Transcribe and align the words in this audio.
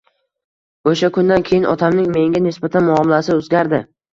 O'sha 0.91 1.09
kundan 1.17 1.45
keyin 1.51 1.69
otamning 1.73 2.09
menga 2.17 2.43
nisbatan 2.49 2.89
muomalasi 2.91 3.37
o'zgardi. 3.39 3.85